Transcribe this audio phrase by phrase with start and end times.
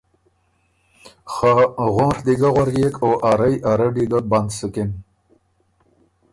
[1.31, 1.51] که
[1.93, 4.89] غونڒ دی ګۀ غؤريېک او ا رئ ا رډّی ګه بند سُکِن